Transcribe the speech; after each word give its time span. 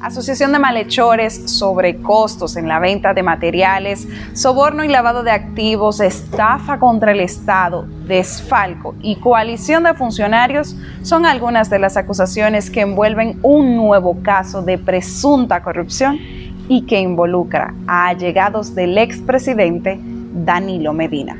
Asociación 0.00 0.52
de 0.52 0.58
malhechores, 0.58 1.50
sobrecostos 1.58 2.56
en 2.56 2.68
la 2.68 2.78
venta 2.78 3.12
de 3.12 3.22
materiales, 3.22 4.08
soborno 4.32 4.82
y 4.82 4.88
lavado 4.88 5.22
de 5.22 5.30
activos, 5.30 6.00
estafa 6.00 6.78
contra 6.78 7.12
el 7.12 7.20
Estado, 7.20 7.84
desfalco 8.06 8.94
y 9.02 9.16
coalición 9.16 9.82
de 9.82 9.92
funcionarios 9.92 10.74
son 11.02 11.26
algunas 11.26 11.68
de 11.68 11.80
las 11.80 11.98
acusaciones 11.98 12.70
que 12.70 12.80
envuelven 12.80 13.38
un 13.42 13.76
nuevo 13.76 14.22
caso 14.22 14.62
de 14.62 14.78
presunta 14.78 15.62
corrupción 15.62 16.18
y 16.66 16.86
que 16.86 16.98
involucra 16.98 17.74
a 17.86 18.08
allegados 18.08 18.74
del 18.74 18.96
expresidente 18.96 20.00
Danilo 20.00 20.94
Medina. 20.94 21.36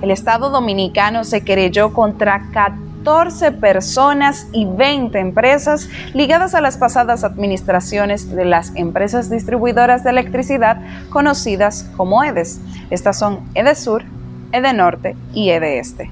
El 0.00 0.10
Estado 0.10 0.48
dominicano 0.48 1.24
se 1.24 1.44
querelló 1.44 1.92
contra 1.92 2.48
14 2.52 2.81
personas 3.60 4.46
y 4.52 4.64
20 4.64 5.18
empresas 5.18 5.88
ligadas 6.14 6.54
a 6.54 6.60
las 6.60 6.76
pasadas 6.76 7.24
administraciones 7.24 8.34
de 8.34 8.44
las 8.44 8.74
empresas 8.76 9.30
distribuidoras 9.30 10.04
de 10.04 10.10
electricidad 10.10 10.80
conocidas 11.10 11.90
como 11.96 12.22
EDES. 12.22 12.60
Estas 12.90 13.18
son 13.18 13.40
EDESUR, 13.54 14.04
EDENORTE 14.52 15.16
y 15.34 15.50
EDESTE. 15.50 16.10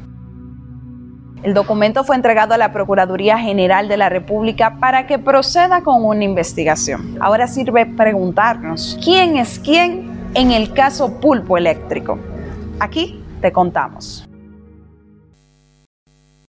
El 1.43 1.55
documento 1.55 2.05
fue 2.05 2.17
entregado 2.17 2.53
a 2.53 2.59
la 2.59 2.71
Procuraduría 2.71 3.39
General 3.39 3.89
de 3.89 3.97
la 3.97 4.11
República 4.11 4.77
para 4.79 5.07
que 5.07 5.19
proceda 5.19 5.83
con 5.83 6.05
una 6.05 6.23
investigación. 6.23 7.17
Ahora 7.21 7.47
sirve 7.47 7.87
preguntarnos, 7.87 8.99
¿quién 9.03 9.39
es 9.39 9.59
quién 9.59 10.11
en 10.35 10.51
el 10.51 10.75
caso 10.75 11.19
pulpo 11.19 11.57
eléctrico? 11.57 12.19
Aquí 12.79 13.25
te 13.41 13.53
contamos. 13.53 14.30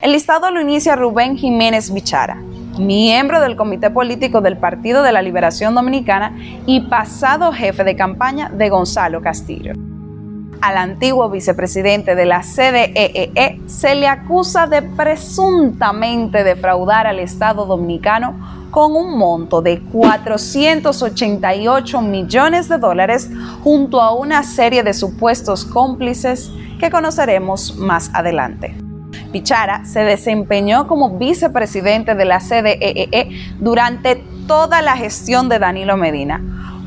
El 0.00 0.12
listado 0.12 0.50
lo 0.50 0.62
inicia 0.62 0.96
Rubén 0.96 1.36
Jiménez 1.36 1.92
Bichara, 1.92 2.36
miembro 2.78 3.42
del 3.42 3.54
Comité 3.54 3.91
Político 3.91 4.41
del 4.41 4.56
Partido 4.56 5.02
de 5.02 5.12
la 5.12 5.20
Liberación 5.20 5.75
Dominicana 5.75 6.34
y 6.64 6.80
pasado 6.88 7.52
jefe 7.52 7.84
de 7.84 7.97
campaña 7.97 8.48
de 8.48 8.70
Gonzalo 8.70 9.20
Castillo. 9.20 9.75
Al 10.62 10.78
antiguo 10.78 11.28
vicepresidente 11.28 12.14
de 12.14 12.25
la 12.25 12.41
CDEE 12.41 13.30
e 13.34 13.60
se 13.66 13.94
le 13.94 14.08
acusa 14.08 14.66
de 14.66 14.80
presuntamente 14.80 16.44
defraudar 16.44 17.06
al 17.06 17.19
Estado 17.19 17.66
dominicano 17.66 18.70
con 18.70 18.97
un 18.97 19.19
monto 19.19 19.60
de 19.60 19.82
488 19.82 22.00
millones 22.00 22.70
de 22.70 22.78
dólares 22.78 23.30
junto 23.62 24.00
a 24.00 24.14
una 24.14 24.44
serie 24.44 24.82
de 24.82 24.94
supuestos 24.94 25.66
cómplices 25.66 26.50
que 26.78 26.88
conoceremos 26.88 27.77
más 27.77 28.10
adelante. 28.14 28.75
Pichara 29.31 29.84
se 29.84 30.00
desempeñó 30.00 30.86
como 30.86 31.19
vicepresidente 31.19 32.14
de 32.14 32.25
la 32.25 32.41
CDEE 32.41 33.09
e 33.11 33.55
durante 33.59 34.17
toda 34.47 34.83
la 34.83 34.97
gestión 34.97 35.48
de 35.48 35.59
Danilo 35.59 35.97
Medina, 35.97 36.41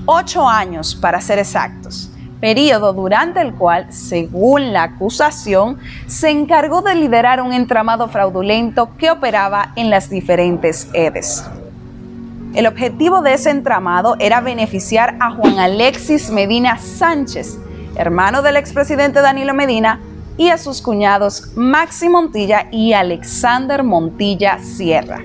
ocho 0.06 0.48
años 0.48 0.96
para 0.96 1.22
ser 1.22 1.40
exactos, 1.40 2.12
periodo 2.42 2.92
durante 2.92 3.42
el 3.42 3.54
cual, 3.54 3.88
según 3.90 4.74
la 4.74 4.84
acusación, 4.84 5.80
se 6.08 6.30
encargó 6.30 6.82
de 6.82 6.96
liderar 6.96 7.42
un 7.42 7.54
entramado 7.54 8.10
fraudulento 8.10 8.98
que 8.98 9.12
operaba 9.12 9.72
en 9.76 9.90
las 9.90 10.10
diferentes 10.10 10.90
EDES. 10.94 11.46
El 12.54 12.68
objetivo 12.68 13.22
de 13.22 13.34
ese 13.34 13.50
entramado 13.50 14.16
era 14.20 14.42
beneficiar 14.42 15.16
a 15.20 15.32
Juan 15.32 15.58
Alexis 15.58 16.30
Medina 16.30 16.78
Sánchez, 16.78 17.58
hermano 17.96 18.42
del 18.42 18.58
expresidente 18.58 19.22
Danilo 19.22 19.54
Medina, 19.54 20.00
y 20.38 20.50
a 20.50 20.58
sus 20.58 20.82
cuñados 20.82 21.52
Maxi 21.56 22.10
Montilla 22.10 22.68
y 22.72 22.94
Alexander 22.94 23.84
Montilla 23.84 24.60
Sierra. 24.60 25.20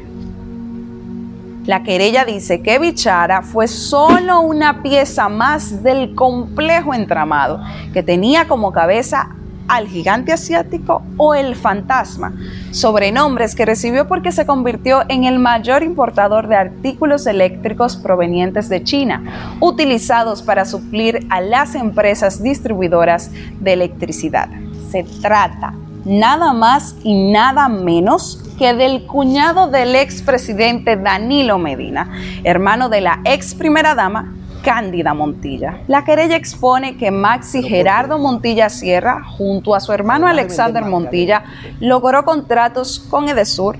La 1.65 1.83
querella 1.83 2.25
dice 2.25 2.63
que 2.63 2.79
Bichara 2.79 3.43
fue 3.43 3.69
solo 3.69 4.41
una 4.41 4.83
pieza 4.83 5.29
más 5.29 5.83
del 5.83 6.15
complejo 6.15 6.95
entramado 6.95 7.61
que 7.93 8.03
tenía 8.03 8.49
como 8.49 8.73
cabeza 8.73 9.35
al 9.69 9.87
gigante 9.87 10.33
asiático 10.33 11.03
o 11.19 11.35
el 11.35 11.55
fantasma, 11.55 12.33
sobrenombres 12.71 13.55
que 13.55 13.67
recibió 13.67 14.09
porque 14.09 14.33
se 14.33 14.47
convirtió 14.47 15.03
en 15.09 15.25
el 15.25 15.39
mayor 15.39 15.83
importador 15.83 16.49
de 16.49 16.57
artículos 16.57 17.27
eléctricos 17.27 17.97
provenientes 17.97 18.71
de 18.71 18.83
China, 18.83 19.59
utilizados 19.61 20.41
para 20.43 20.65
suplir 20.65 21.27
a 21.29 21.43
las 21.43 21.75
empresas 21.75 22.43
distribuidoras 22.43 23.31
de 23.61 23.75
electricidad 23.75 24.49
se 24.91 25.05
trata 25.21 25.75
nada 26.05 26.53
más 26.53 26.97
y 27.03 27.31
nada 27.31 27.69
menos 27.69 28.43
que 28.59 28.75
del 28.75 29.07
cuñado 29.07 29.69
del 29.69 29.95
expresidente 29.95 30.97
Danilo 30.97 31.59
Medina, 31.59 32.11
hermano 32.45 32.89
de 32.89 33.03
la 33.03 33.21
ex 33.25 33.55
primera 33.55 33.95
dama 33.95 34.35
Cándida 34.63 35.15
Montilla. 35.15 35.81
La 35.87 36.05
querella 36.05 36.37
expone 36.37 36.97
que 36.97 37.11
Maxi 37.11 37.63
Gerardo 37.63 38.19
Montilla 38.19 38.69
Sierra, 38.69 39.23
junto 39.25 39.75
a 39.75 39.81
su 39.81 39.93
hermano 39.93 40.27
Alexander 40.27 40.85
Montilla, 40.85 41.45
logró 41.79 42.25
contratos 42.25 42.99
con 42.99 43.29
Edesur, 43.29 43.77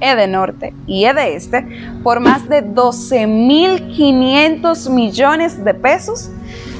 Edenorte 0.00 0.72
y 0.86 1.04
Edeeste 1.04 1.66
por 2.02 2.20
más 2.20 2.48
de 2.48 2.64
12.500 2.64 4.90
millones 4.90 5.64
de 5.64 5.74
pesos 5.74 6.30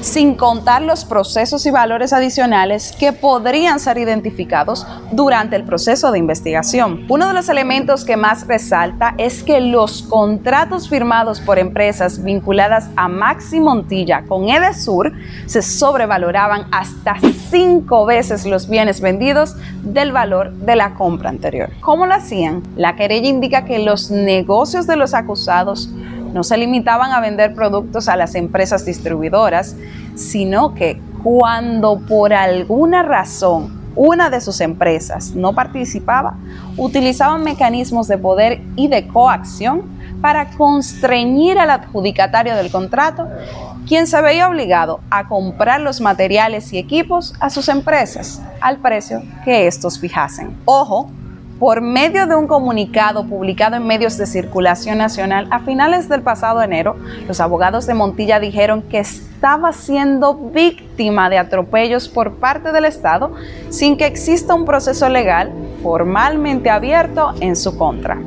sin 0.01 0.35
contar 0.35 0.81
los 0.81 1.05
procesos 1.05 1.65
y 1.65 1.71
valores 1.71 2.11
adicionales 2.11 2.95
que 2.99 3.13
podrían 3.13 3.79
ser 3.79 3.97
identificados 3.97 4.85
durante 5.11 5.55
el 5.55 5.63
proceso 5.63 6.11
de 6.11 6.19
investigación. 6.19 7.05
Uno 7.07 7.27
de 7.27 7.33
los 7.33 7.49
elementos 7.49 8.03
que 8.03 8.17
más 8.17 8.47
resalta 8.47 9.13
es 9.17 9.43
que 9.43 9.61
los 9.61 10.03
contratos 10.03 10.89
firmados 10.89 11.39
por 11.39 11.59
empresas 11.59 12.23
vinculadas 12.23 12.89
a 12.95 13.07
Maxi 13.07 13.59
Montilla 13.59 14.23
con 14.27 14.49
Edesur 14.49 15.13
se 15.45 15.61
sobrevaloraban 15.61 16.67
hasta 16.71 17.15
cinco 17.49 18.05
veces 18.05 18.45
los 18.45 18.67
bienes 18.67 19.01
vendidos 19.01 19.55
del 19.83 20.11
valor 20.11 20.51
de 20.53 20.75
la 20.75 20.95
compra 20.95 21.29
anterior. 21.29 21.69
¿Cómo 21.81 22.05
lo 22.05 22.15
hacían? 22.15 22.63
La 22.75 22.95
querella 22.95 23.27
indica 23.27 23.65
que 23.65 23.79
los 23.79 24.09
negocios 24.09 24.87
de 24.87 24.95
los 24.95 25.13
acusados 25.13 25.89
no 26.33 26.43
se 26.43 26.57
limitaban 26.57 27.11
a 27.11 27.19
vender 27.19 27.53
productos 27.53 28.07
a 28.07 28.15
las 28.15 28.35
empresas 28.35 28.85
distribuidoras, 28.85 29.75
sino 30.15 30.73
que 30.73 31.01
cuando 31.23 31.99
por 31.99 32.33
alguna 32.33 33.03
razón 33.03 33.81
una 33.95 34.29
de 34.29 34.41
sus 34.41 34.61
empresas 34.61 35.35
no 35.35 35.53
participaba, 35.53 36.35
utilizaban 36.77 37.43
mecanismos 37.43 38.07
de 38.07 38.17
poder 38.17 38.61
y 38.75 38.87
de 38.87 39.07
coacción 39.07 39.83
para 40.21 40.51
constreñir 40.51 41.59
al 41.59 41.71
adjudicatario 41.71 42.55
del 42.55 42.71
contrato, 42.71 43.27
quien 43.87 44.07
se 44.07 44.21
veía 44.21 44.47
obligado 44.47 45.01
a 45.09 45.27
comprar 45.27 45.81
los 45.81 45.99
materiales 45.99 46.71
y 46.71 46.77
equipos 46.77 47.33
a 47.39 47.49
sus 47.49 47.67
empresas 47.67 48.41
al 48.61 48.77
precio 48.77 49.23
que 49.43 49.67
estos 49.67 49.99
fijasen. 49.99 50.55
Ojo, 50.65 51.09
por 51.61 51.79
medio 51.79 52.25
de 52.25 52.33
un 52.33 52.47
comunicado 52.47 53.23
publicado 53.27 53.75
en 53.75 53.85
medios 53.85 54.17
de 54.17 54.25
circulación 54.25 54.97
nacional 54.97 55.47
a 55.51 55.59
finales 55.59 56.09
del 56.09 56.23
pasado 56.23 56.59
enero, 56.63 56.95
los 57.27 57.39
abogados 57.39 57.85
de 57.85 57.93
Montilla 57.93 58.39
dijeron 58.39 58.81
que 58.81 58.97
estaba 58.97 59.71
siendo 59.71 60.33
víctima 60.33 61.29
de 61.29 61.37
atropellos 61.37 62.09
por 62.09 62.37
parte 62.37 62.71
del 62.71 62.85
Estado 62.85 63.35
sin 63.69 63.95
que 63.95 64.07
exista 64.07 64.55
un 64.55 64.65
proceso 64.65 65.07
legal 65.07 65.51
formalmente 65.83 66.71
abierto 66.71 67.31
en 67.41 67.55
su 67.55 67.77
contra. 67.77 68.17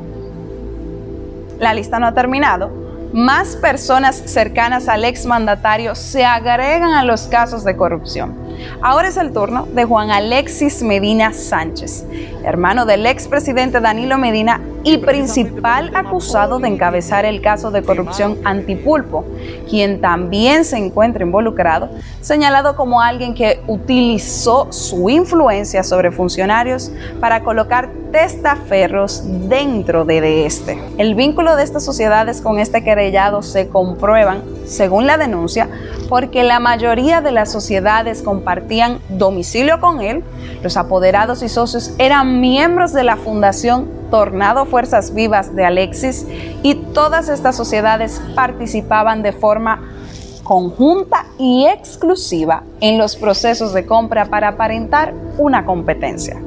La 1.59 1.73
lista 1.73 1.99
no 1.99 2.07
ha 2.07 2.13
terminado. 2.13 2.71
Más 3.11 3.57
personas 3.57 4.15
cercanas 4.15 4.87
al 4.87 5.03
exmandatario 5.03 5.93
se 5.95 6.23
agregan 6.23 6.93
a 6.93 7.03
los 7.03 7.23
casos 7.23 7.65
de 7.65 7.75
corrupción. 7.75 8.44
Ahora 8.81 9.07
es 9.07 9.17
el 9.17 9.31
turno 9.31 9.67
de 9.73 9.85
Juan 9.85 10.11
Alexis 10.11 10.83
Medina 10.83 11.33
Sánchez, 11.33 12.05
hermano 12.43 12.85
del 12.85 13.05
expresidente 13.05 13.79
Danilo 13.79 14.17
Medina 14.17 14.61
y 14.83 14.97
principal 14.97 15.91
acusado 15.95 16.59
de 16.59 16.67
encabezar 16.67 17.25
el 17.25 17.41
caso 17.41 17.71
de 17.71 17.81
corrupción 17.81 18.37
antipulpo, 18.43 19.25
quien 19.67 19.99
también 19.99 20.63
se 20.63 20.77
encuentra 20.77 21.25
involucrado, 21.25 21.89
señalado 22.21 22.75
como 22.75 23.01
alguien 23.01 23.33
que 23.33 23.61
utilizó 23.67 24.71
su 24.71 25.09
influencia 25.09 25.83
sobre 25.83 26.11
funcionarios 26.11 26.91
para 27.19 27.43
colocar 27.43 27.89
testaferros 28.11 29.23
dentro 29.49 30.05
de 30.05 30.45
este. 30.45 30.79
El 30.97 31.15
vínculo 31.15 31.55
de 31.55 31.63
estas 31.63 31.83
sociedades 31.83 32.39
con 32.41 32.59
este 32.59 32.83
querellado 32.83 33.41
se 33.41 33.67
comprueban, 33.67 34.43
según 34.65 35.07
la 35.07 35.17
denuncia, 35.17 35.67
porque 36.09 36.43
la 36.43 36.59
mayoría 36.59 37.21
de 37.21 37.31
las 37.31 37.51
sociedades 37.51 38.21
compartían 38.21 38.99
domicilio 39.09 39.79
con 39.79 40.01
él, 40.01 40.23
los 40.63 40.77
apoderados 40.77 41.41
y 41.43 41.49
socios 41.49 41.93
eran 41.97 42.41
miembros 42.41 42.93
de 42.93 43.03
la 43.03 43.17
Fundación 43.17 43.89
Tornado 44.11 44.65
Fuerzas 44.65 45.13
Vivas 45.13 45.55
de 45.55 45.65
Alexis 45.65 46.25
y 46.63 46.75
todas 46.75 47.29
estas 47.29 47.55
sociedades 47.55 48.21
participaban 48.35 49.23
de 49.23 49.33
forma 49.33 49.91
conjunta 50.43 51.25
y 51.39 51.65
exclusiva 51.65 52.63
en 52.79 52.97
los 52.97 53.15
procesos 53.15 53.73
de 53.73 53.85
compra 53.85 54.25
para 54.25 54.49
aparentar 54.49 55.13
una 55.37 55.65
competencia. 55.65 56.39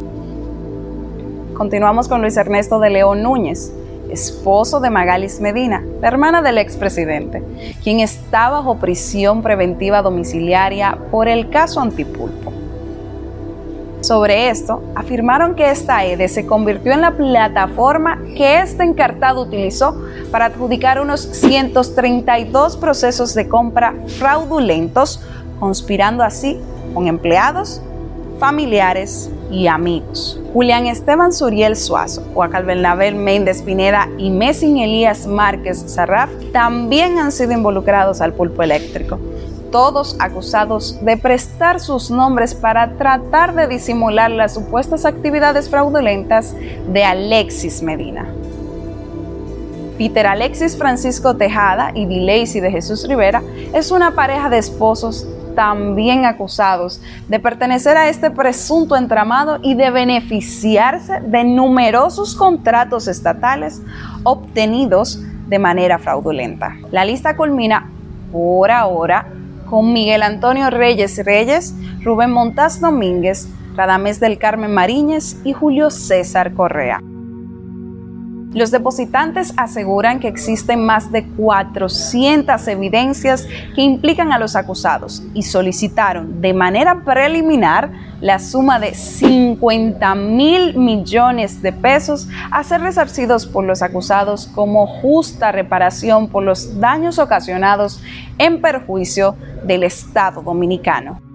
Continuamos 1.55 2.06
con 2.06 2.20
Luis 2.20 2.37
Ernesto 2.37 2.78
de 2.78 2.90
León 2.90 3.22
Núñez, 3.22 3.72
esposo 4.10 4.81
de 4.81 4.90
Magalis 4.90 5.40
Medina, 5.40 5.84
la 6.00 6.08
hermana 6.08 6.43
del 6.43 6.58
expresidente, 6.58 7.43
quien 7.82 8.00
está 8.00 8.50
bajo 8.50 8.76
prisión 8.76 9.43
preventiva 9.43 10.02
domiciliaria 10.02 10.99
por 11.10 11.28
el 11.28 11.50
caso 11.50 11.81
Antipulpo. 11.81 12.52
Sobre 14.00 14.49
esto, 14.49 14.81
afirmaron 14.94 15.56
que 15.56 15.70
esta 15.70 16.05
EDE 16.05 16.28
se 16.28 16.46
convirtió 16.46 16.93
en 16.93 17.00
la 17.00 17.16
plataforma 17.16 18.19
que 18.37 18.60
este 18.60 18.84
encartado 18.84 19.43
utilizó 19.43 20.00
para 20.31 20.46
adjudicar 20.46 21.00
unos 21.00 21.20
132 21.20 22.76
procesos 22.76 23.34
de 23.34 23.49
compra 23.49 23.94
fraudulentos, 24.19 25.20
conspirando 25.58 26.22
así 26.22 26.60
con 26.94 27.08
empleados, 27.08 27.82
familiares 28.38 29.31
y 29.50 29.67
amigos. 29.67 30.40
Julián 30.52 30.87
Esteban 30.87 31.32
Suriel 31.32 31.76
Suazo, 31.76 32.23
Juacal 32.35 32.64
Bernabel 32.64 33.14
Méndez 33.14 33.62
Pineda 33.62 34.08
y 34.19 34.31
Messin 34.31 34.79
Elías 34.79 35.26
Márquez 35.26 35.85
Sarraf 35.87 36.31
también 36.52 37.19
han 37.19 37.32
sido 37.32 37.52
involucrados 37.52 38.20
al 38.20 38.35
pulpo 38.35 38.62
eléctrico 38.62 39.19
todos 39.70 40.17
acusados 40.19 40.99
de 41.02 41.17
prestar 41.17 41.81
sus 41.81 42.11
nombres 42.11 42.55
para 42.55 42.96
tratar 42.96 43.55
de 43.55 43.67
disimular 43.67 44.31
las 44.31 44.55
supuestas 44.55 45.05
actividades 45.05 45.69
fraudulentas 45.69 46.55
de 46.91 47.05
Alexis 47.05 47.82
Medina. 47.82 48.26
Peter 49.99 50.26
Alexis 50.29 50.76
Francisco 50.76 51.37
Tejada 51.37 51.91
y 51.94 52.06
Dileisi 52.06 52.61
de 52.61 52.70
Jesús 52.70 53.06
Rivera 53.08 53.43
es 53.75 53.91
una 53.91 54.14
pareja 54.14 54.49
de 54.49 54.58
esposos 54.58 55.26
también 55.58 56.25
acusados 56.25 57.02
de 57.26 57.40
pertenecer 57.40 57.96
a 57.96 58.08
este 58.08 58.31
presunto 58.31 58.94
entramado 58.94 59.58
y 59.60 59.75
de 59.75 59.90
beneficiarse 59.90 61.19
de 61.20 61.43
numerosos 61.43 62.37
contratos 62.37 63.08
estatales 63.08 63.82
obtenidos 64.22 65.20
de 65.49 65.58
manera 65.58 65.99
fraudulenta. 65.99 66.76
La 66.93 67.05
lista 67.05 67.37
culmina 67.37 67.90
por 68.31 68.70
ahora 68.70 69.26
con 69.69 69.93
Miguel 69.93 70.22
Antonio 70.22 70.70
Reyes 70.70 71.20
Reyes, 71.25 71.75
Rubén 72.05 72.31
Montaz 72.31 72.81
Domínguez, 72.81 73.49
Radamés 73.75 74.20
del 74.20 74.38
Carmen 74.38 74.72
Mariñez 74.72 75.38
y 75.44 75.55
Julio 75.55 75.90
César 75.90 76.55
Correa. 76.55 77.00
Los 78.55 78.71
depositantes 78.71 79.53
aseguran 79.59 80.21
que 80.21 80.29
existen 80.29 80.87
más 80.87 81.12
de 81.12 81.27
400 81.27 82.67
evidencias 82.69 83.47
que 83.75 83.83
implican 83.83 84.33
a 84.33 84.39
los 84.39 84.56
acusados 84.56 85.23
y 85.35 85.43
solicitaron 85.43 86.41
de 86.41 86.55
manera 86.55 87.05
preliminar 87.05 87.93
la 88.23 88.39
suma 88.39 88.81
de 88.81 88.95
50 88.95 90.15
mil 90.15 90.79
millones 90.79 91.61
de 91.61 91.73
pesos 91.73 92.27
a 92.50 92.65
ser 92.65 92.81
resarcidos 92.81 93.47
por 93.47 93.65
los 93.65 93.83
acusados 93.83 94.47
como 94.47 94.87
justa 94.87 95.53
reparación 95.53 96.29
por 96.29 96.43
los 96.43 96.81
daños 96.81 97.19
ocasionados 97.19 98.03
en 98.39 98.62
perjuicio 98.62 99.37
del 99.65 99.83
Estado 99.83 100.41
dominicano. 100.41 101.28